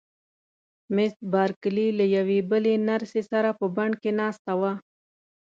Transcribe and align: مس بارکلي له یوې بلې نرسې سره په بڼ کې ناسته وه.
مس 0.95 1.13
بارکلي 1.33 1.87
له 1.99 2.05
یوې 2.15 2.39
بلې 2.49 2.73
نرسې 2.89 3.21
سره 3.31 3.49
په 3.59 3.65
بڼ 3.75 3.89
کې 4.01 4.11
ناسته 4.19 4.53
وه. 4.59 4.73